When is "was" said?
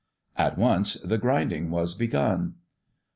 1.69-1.93